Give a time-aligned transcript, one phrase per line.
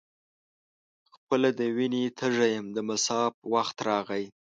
[1.15, 4.23] خپله د وینې تږی یم د مصاف وخت راغی.